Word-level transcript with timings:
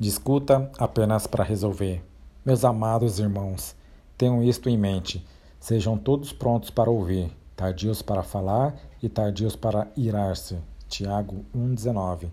Discuta 0.00 0.70
apenas 0.78 1.26
para 1.26 1.44
resolver. 1.44 2.02
Meus 2.42 2.64
amados 2.64 3.18
irmãos, 3.18 3.76
tenham 4.16 4.42
isto 4.42 4.70
em 4.70 4.78
mente. 4.78 5.22
Sejam 5.60 5.98
todos 5.98 6.32
prontos 6.32 6.70
para 6.70 6.90
ouvir, 6.90 7.30
tardios 7.54 8.00
para 8.00 8.22
falar 8.22 8.74
e 9.02 9.10
tardios 9.10 9.54
para 9.54 9.88
irar-se. 9.94 10.56
Tiago 10.88 11.44
1,19 11.54 12.30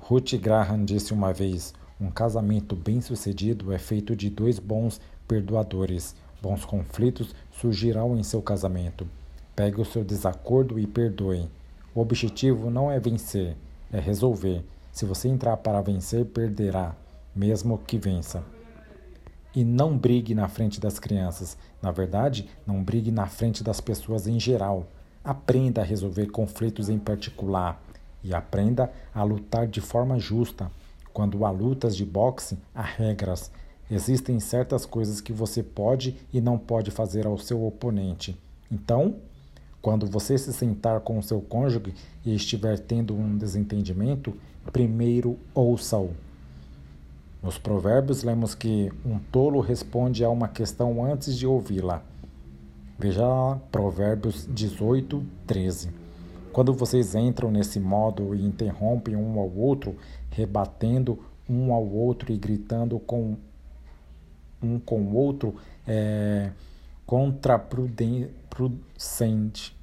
Ruth 0.00 0.36
Graham 0.36 0.86
disse 0.86 1.12
uma 1.12 1.34
vez: 1.34 1.74
Um 2.00 2.10
casamento 2.10 2.74
bem-sucedido 2.74 3.74
é 3.74 3.78
feito 3.78 4.16
de 4.16 4.30
dois 4.30 4.58
bons 4.58 4.98
perdoadores. 5.28 6.16
Bons 6.40 6.64
conflitos 6.64 7.34
surgirão 7.60 8.16
em 8.16 8.22
seu 8.22 8.40
casamento. 8.40 9.06
Pegue 9.54 9.82
o 9.82 9.84
seu 9.84 10.02
desacordo 10.02 10.78
e 10.78 10.86
perdoe. 10.86 11.50
O 11.94 12.00
objetivo 12.00 12.70
não 12.70 12.90
é 12.90 12.98
vencer, 12.98 13.54
é 13.92 14.00
resolver. 14.00 14.64
Se 14.96 15.04
você 15.04 15.28
entrar 15.28 15.58
para 15.58 15.82
vencer, 15.82 16.24
perderá, 16.24 16.96
mesmo 17.34 17.76
que 17.76 17.98
vença. 17.98 18.42
E 19.54 19.62
não 19.62 19.94
brigue 19.94 20.34
na 20.34 20.48
frente 20.48 20.80
das 20.80 20.98
crianças. 20.98 21.58
Na 21.82 21.90
verdade, 21.90 22.48
não 22.66 22.82
brigue 22.82 23.10
na 23.10 23.26
frente 23.26 23.62
das 23.62 23.78
pessoas 23.78 24.26
em 24.26 24.40
geral. 24.40 24.86
Aprenda 25.22 25.82
a 25.82 25.84
resolver 25.84 26.28
conflitos 26.28 26.88
em 26.88 26.98
particular 26.98 27.78
e 28.24 28.34
aprenda 28.34 28.90
a 29.14 29.22
lutar 29.22 29.66
de 29.66 29.82
forma 29.82 30.18
justa. 30.18 30.70
Quando 31.12 31.44
há 31.44 31.50
lutas 31.50 31.94
de 31.94 32.06
boxe, 32.06 32.56
há 32.74 32.80
regras. 32.80 33.50
Existem 33.90 34.40
certas 34.40 34.86
coisas 34.86 35.20
que 35.20 35.30
você 35.30 35.62
pode 35.62 36.16
e 36.32 36.40
não 36.40 36.56
pode 36.56 36.90
fazer 36.90 37.26
ao 37.26 37.36
seu 37.36 37.66
oponente. 37.66 38.34
Então, 38.72 39.16
quando 39.86 40.04
você 40.04 40.36
se 40.36 40.52
sentar 40.52 40.98
com 40.98 41.16
o 41.16 41.22
seu 41.22 41.40
cônjuge 41.40 41.94
e 42.24 42.34
estiver 42.34 42.76
tendo 42.76 43.14
um 43.14 43.38
desentendimento, 43.38 44.34
primeiro 44.72 45.38
ouça-o. 45.54 46.10
Nos 47.40 47.56
Provérbios, 47.56 48.24
lemos 48.24 48.52
que 48.52 48.90
um 49.04 49.20
tolo 49.30 49.60
responde 49.60 50.24
a 50.24 50.28
uma 50.28 50.48
questão 50.48 51.04
antes 51.04 51.38
de 51.38 51.46
ouvi-la. 51.46 52.02
Veja 52.98 53.24
lá, 53.28 53.60
Provérbios 53.70 54.48
18, 54.52 55.24
13. 55.46 55.90
Quando 56.52 56.74
vocês 56.74 57.14
entram 57.14 57.52
nesse 57.52 57.78
modo 57.78 58.34
e 58.34 58.44
interrompem 58.44 59.14
um 59.14 59.38
ao 59.38 59.52
outro, 59.56 59.94
rebatendo 60.30 61.16
um 61.48 61.72
ao 61.72 61.86
outro 61.86 62.32
e 62.32 62.36
gritando 62.36 62.98
com 62.98 63.36
um 64.60 64.80
com 64.80 65.02
o 65.02 65.14
outro, 65.14 65.54
é 65.86 66.50
contraproducente. 68.56 69.76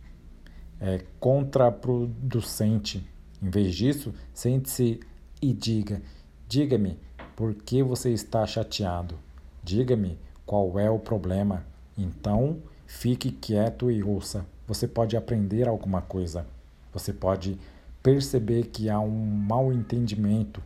É 0.82 1.02
contraproducente. 1.20 3.08
Em 3.42 3.50
vez 3.50 3.76
disso, 3.76 4.14
sente-se 4.34 5.00
e 5.42 5.54
diga: 5.54 6.02
Diga-me, 6.48 7.00
por 7.36 7.54
que 7.54 7.84
você 7.84 8.10
está 8.12 8.46
chateado? 8.46 9.16
Diga-me 9.64 10.18
qual 10.46 10.80
é 10.80 10.90
o 10.90 11.00
problema. 11.00 11.66
Então, 11.98 12.58
fique 12.86 13.32
quieto 13.32 13.92
e 13.92 14.04
ouça. 14.04 14.46
Você 14.68 14.88
pode 14.88 15.16
aprender 15.16 15.68
alguma 15.68 16.02
coisa. 16.02 16.46
Você 16.92 17.14
pode 17.14 17.58
perceber 18.02 18.68
que 18.68 18.90
há 18.90 19.00
um 19.00 19.26
mal 19.26 19.72
entendimento 19.72 20.62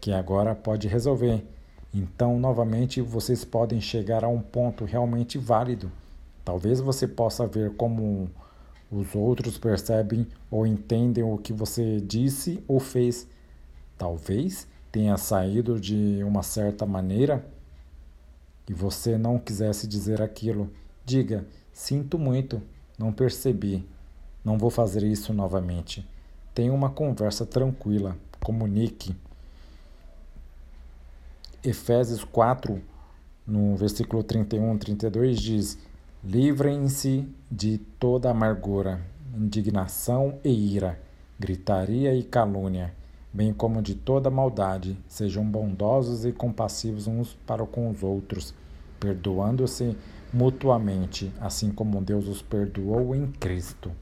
que 0.00 0.12
agora 0.12 0.54
pode 0.54 0.88
resolver. 0.88 1.44
Então, 1.92 2.40
novamente, 2.40 3.00
vocês 3.00 3.44
podem 3.44 3.80
chegar 3.80 4.24
a 4.24 4.28
um 4.28 4.40
ponto 4.40 4.84
realmente 4.84 5.38
válido. 5.38 5.90
Talvez 6.44 6.80
você 6.80 7.08
possa 7.08 7.46
ver 7.46 7.74
como 7.74 8.30
os 8.90 9.14
outros 9.14 9.56
percebem 9.58 10.26
ou 10.50 10.66
entendem 10.66 11.24
o 11.24 11.38
que 11.38 11.52
você 11.52 12.00
disse 12.00 12.62
ou 12.68 12.78
fez. 12.78 13.26
Talvez 13.96 14.68
tenha 14.92 15.16
saído 15.16 15.80
de 15.80 16.22
uma 16.22 16.42
certa 16.42 16.84
maneira 16.84 17.44
e 18.68 18.72
você 18.72 19.16
não 19.16 19.38
quisesse 19.38 19.86
dizer 19.86 20.20
aquilo. 20.20 20.70
Diga: 21.04 21.46
Sinto 21.72 22.18
muito, 22.18 22.62
não 22.98 23.12
percebi. 23.12 23.86
Não 24.44 24.58
vou 24.58 24.70
fazer 24.70 25.02
isso 25.02 25.32
novamente. 25.32 26.06
Tenha 26.54 26.72
uma 26.72 26.90
conversa 26.90 27.46
tranquila. 27.46 28.16
Comunique. 28.42 29.16
Efésios 31.62 32.22
4, 32.22 32.80
no 33.46 33.74
versículo 33.74 34.22
31 34.22 34.74
e 34.74 34.78
32, 34.78 35.40
diz: 35.40 35.78
Livrem-se 36.26 37.28
de 37.50 37.76
toda 37.76 38.30
amargura, 38.30 38.98
indignação 39.36 40.38
e 40.42 40.74
ira, 40.74 40.98
gritaria 41.38 42.14
e 42.14 42.22
calúnia, 42.22 42.94
bem 43.30 43.52
como 43.52 43.82
de 43.82 43.94
toda 43.94 44.30
maldade. 44.30 44.96
Sejam 45.06 45.44
bondosos 45.44 46.24
e 46.24 46.32
compassivos 46.32 47.06
uns 47.06 47.34
para 47.46 47.66
com 47.66 47.90
os 47.90 48.02
outros, 48.02 48.54
perdoando-se 48.98 49.94
mutuamente, 50.32 51.30
assim 51.38 51.70
como 51.70 52.00
Deus 52.00 52.26
os 52.26 52.40
perdoou 52.40 53.14
em 53.14 53.26
Cristo. 53.32 53.92